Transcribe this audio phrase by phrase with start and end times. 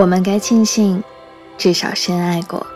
[0.00, 1.04] 我们该庆幸，
[1.58, 2.66] 至少深爱过。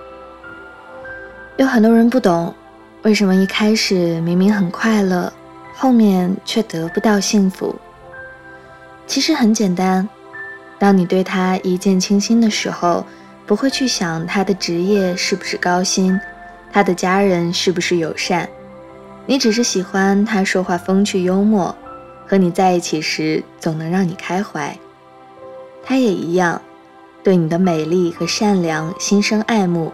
[1.56, 2.54] 有很多人不懂，
[3.00, 5.32] 为什么一开始明明很快乐，
[5.74, 7.74] 后面却得不到幸福。
[9.06, 10.06] 其实很简单，
[10.78, 13.02] 当你对他一见倾心的时候，
[13.46, 16.20] 不会去想他的职业是不是高薪，
[16.70, 18.46] 他的家人是不是友善，
[19.24, 21.74] 你只是喜欢他说话风趣幽默，
[22.26, 24.78] 和你在一起时总能让你开怀。
[25.82, 26.60] 他也一样。
[27.24, 29.90] 对你的美丽和善良心生爱慕，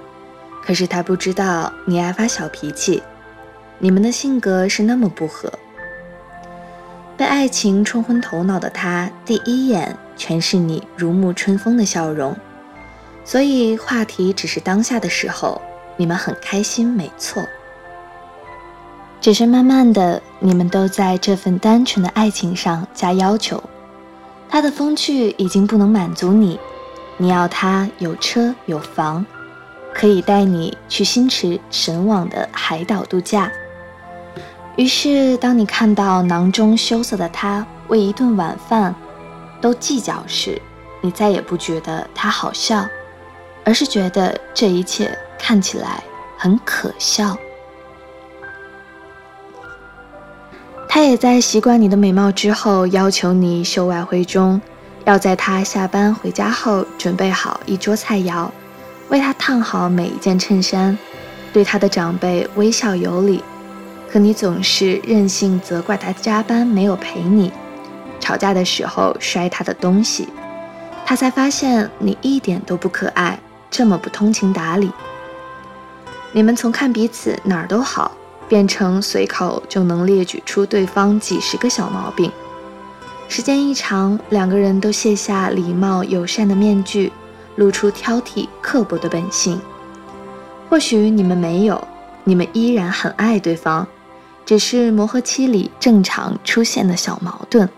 [0.65, 3.01] 可是他不知道你爱发小脾气，
[3.79, 5.51] 你们的性格是那么不合。
[7.17, 12.37] 被爱情冲昏头脑的他，第一眼全是你如沐春风的笑容，
[13.25, 15.63] 所以话题只是当下的时候，
[15.97, 17.41] 你们很开心，没错。
[19.21, 23.63] 只是慢慢的，你们都在这份单纯的爱情上加要求，
[24.49, 26.59] 他的风趣已经不能满足你。
[27.21, 29.27] 你要他有车有房，
[29.93, 33.53] 可以带你去心驰神往的海岛度假。
[34.77, 38.95] 于是，当你看到囊中羞涩的他为一顿晚饭
[39.61, 40.59] 都计较时，
[41.03, 42.87] 你再也不觉得他好笑，
[43.67, 46.03] 而是觉得这一切看起来
[46.39, 47.37] 很可笑。
[50.89, 54.59] 他也在习惯你的美貌之后，要求你秀外慧中。
[55.05, 58.49] 要在他下班回家后准备好一桌菜肴，
[59.09, 60.97] 为他烫好每一件衬衫，
[61.53, 63.43] 对他的长辈微笑有礼。
[64.11, 67.53] 可你总是任性责怪他加班没有陪你，
[68.19, 70.29] 吵架的时候摔他的东西，
[71.07, 73.39] 他才发现你一点都不可爱，
[73.71, 74.91] 这么不通情达理。
[76.33, 78.13] 你们从看彼此哪儿都好，
[78.49, 82.31] 变成随口就能列举出对方几十个小毛病。
[83.31, 87.13] 时间一长，两个人都卸下礼貌友善的面具，
[87.55, 89.61] 露出挑剔刻薄的本性。
[90.69, 91.81] 或许你们没有，
[92.25, 93.87] 你们依然很爱对方，
[94.45, 97.69] 只是磨合期里正常出现的小矛盾。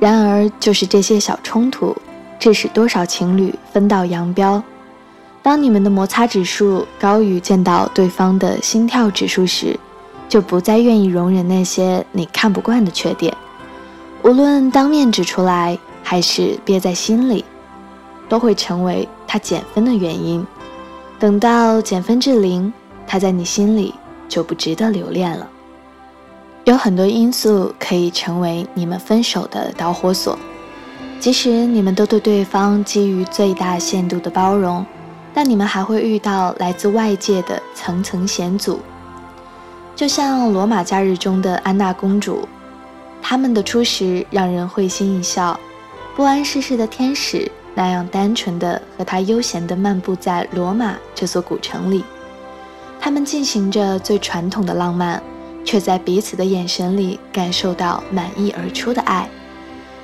[0.00, 1.96] 然而，就是这些小冲突，
[2.40, 4.60] 致使多少情侣分道扬镳。
[5.44, 9.78] 当你们的摩擦指数高于见到对方的心跳指数时，
[10.28, 13.32] 就不再愿意容忍那些你看不惯的缺点。
[14.26, 17.44] 无论当面指出来，还是憋在心里，
[18.28, 20.44] 都会成为他减分的原因。
[21.16, 22.72] 等到减分至零，
[23.06, 23.94] 他在你心里
[24.28, 25.48] 就不值得留恋了。
[26.64, 30.36] 有很多因素可以成为你们分手的导火索，
[31.20, 34.84] 即使你们都对对方基于最大限度的包容，
[35.32, 38.80] 但你们还会遇到来自外界的层层险阻。
[39.94, 42.40] 就像罗马假日中的安娜公主。
[43.28, 45.58] 他们的初识让人会心一笑，
[46.14, 52.04] 不谙世事的天使那样单纯的和他悠闲地漫步在罗马这座古城里，
[53.00, 55.20] 他们进行着最传统的浪漫，
[55.64, 59.28] 却在彼此的眼神里感受到满溢而出的爱。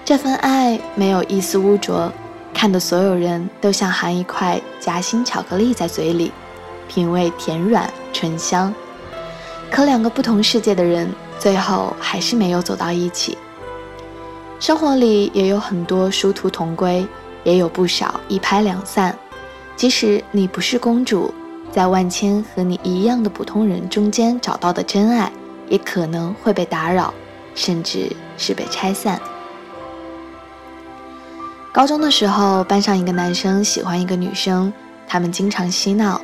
[0.04, 2.12] 这份爱没有一丝污浊，
[2.52, 6.32] 看的所有人都像含一块夹心巧克力在嘴里，
[6.88, 8.74] 品味甜软醇香。
[9.70, 11.08] 可两个不同世界的人。
[11.38, 13.36] 最后还是没有走到一起。
[14.60, 17.06] 生活里也有很多殊途同归，
[17.42, 19.16] 也有不少一拍两散。
[19.74, 21.34] 即使你不是公主，
[21.72, 25.32] 在万千和你一样的普通人中间找到的真爱，
[25.68, 27.12] 也可能会被打扰，
[27.54, 29.20] 甚至是被拆散。
[31.72, 34.72] 高中的时候，班上一个男生喜欢一个女生，
[35.08, 36.20] 他们经常嬉闹，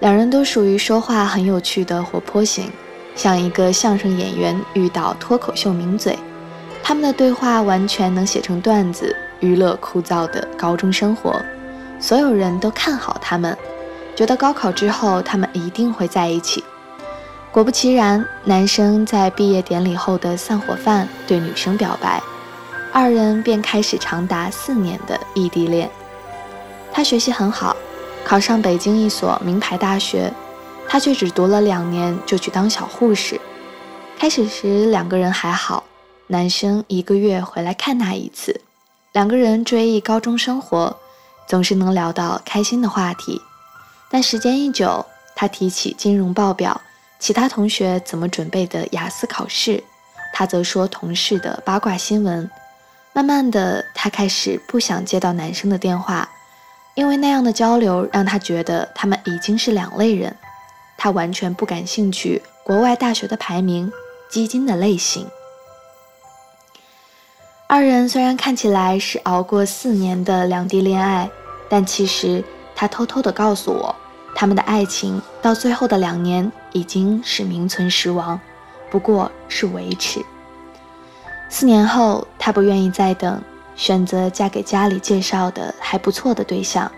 [0.00, 2.70] 两人都属于说话很有趣的活泼型。
[3.14, 6.18] 像一个相声演员遇到脱口秀名嘴，
[6.82, 11.40] 他们的对话完全能写成段子，娱乐枯燥的高中生活。
[12.00, 13.56] 所有人都看好他们，
[14.16, 16.64] 觉得高考之后他们一定会在一起。
[17.52, 22.20] 果不其然，男生在毕业典礼后的散伙饭对女生表白，
[22.92, 25.88] 二人便开始长达四年的异地恋。
[26.90, 27.76] 他学习很好，
[28.24, 30.32] 考上北京一所名牌大学。
[30.92, 33.40] 他却只读了两年就去当小护士。
[34.18, 35.82] 开始时两个人还好，
[36.26, 38.60] 男生一个月回来看他一次，
[39.12, 40.94] 两个人追忆高中生活，
[41.48, 43.40] 总是能聊到开心的话题。
[44.10, 45.02] 但时间一久，
[45.34, 46.78] 他提起金融报表、
[47.18, 49.82] 其他同学怎么准备的雅思考试，
[50.34, 52.50] 他则说同事的八卦新闻。
[53.14, 56.28] 慢慢的，他开始不想接到男生的电话，
[56.94, 60.36] 因为那样的交流让他觉得他们已经是两类人。
[61.02, 63.92] 他完全不感兴趣国外大学的排名、
[64.30, 65.26] 基金的类型。
[67.66, 71.28] 二人虽然看起来是熬过四年的两地恋爱，
[71.68, 72.44] 但其实
[72.76, 73.92] 他偷偷的告诉我，
[74.32, 78.38] 他们的爱情到最后的两年已经是名存实亡，
[78.88, 80.24] 不过是维持。
[81.48, 83.42] 四年后，他不愿意再等，
[83.74, 86.88] 选择嫁给家里介绍的还不错的对象。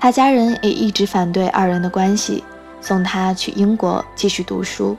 [0.00, 2.42] 他家人也一直反对二人的关系，
[2.80, 4.96] 送他去英国继续读书。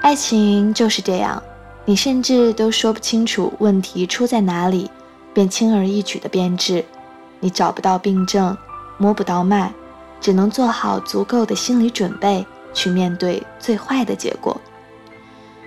[0.00, 1.42] 爱情就是这样，
[1.84, 4.90] 你甚至都说不清楚问题出在哪里，
[5.32, 6.84] 便轻而易举的变质。
[7.40, 8.56] 你找不到病症，
[8.96, 9.72] 摸不到脉，
[10.20, 14.58] 只能做好足够的心理准备去面对最坏的结果。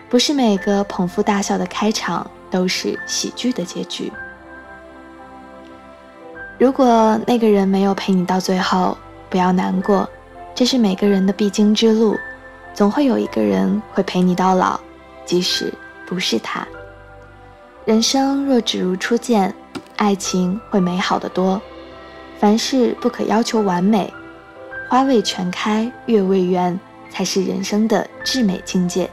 [0.09, 4.11] 不是每个捧腹大笑的开场都是喜剧的结局。
[6.57, 8.97] 如果那个人没有陪你到最后，
[9.29, 10.09] 不要难过，
[10.57, 12.17] 这是每个人的必经之路，
[12.73, 14.79] 总会有一个人会陪你到老，
[15.23, 15.71] 即使
[16.07, 16.67] 不是他。
[17.85, 19.53] 人生若只如初见，
[19.97, 21.61] 爱情会美好的多。
[22.39, 24.11] 凡事不可要求完美，
[24.89, 26.79] 花未全开月未圆，
[27.11, 29.07] 才是人生的至美境界，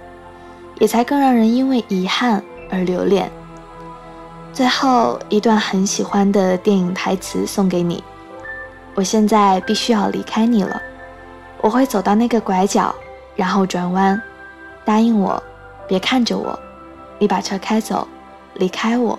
[0.79, 3.31] 也才更让人因为遗憾而留恋。
[4.51, 8.03] 最后一段很喜欢的电影台词送给你。
[8.95, 10.81] 我现在必须要离开你了，
[11.65, 12.95] 我会走到那个拐角，
[13.35, 14.21] 然后转弯。
[14.85, 15.43] 答应我，
[15.89, 16.61] 别看着我。
[17.19, 18.07] 你把车开走，
[18.53, 19.19] 离开我，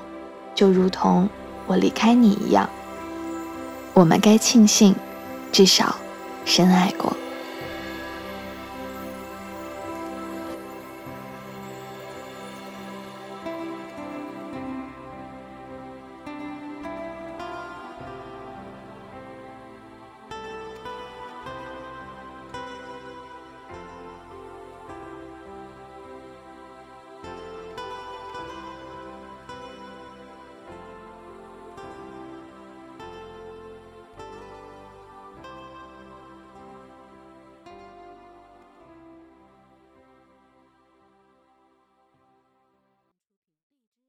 [0.53, 1.27] 就如同
[1.65, 2.69] 我离开你一样。
[3.93, 4.95] 我们该庆幸，
[5.51, 5.95] 至少
[6.45, 7.11] 深爱过。